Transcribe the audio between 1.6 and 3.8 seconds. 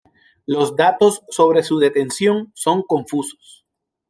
su detención son confusos.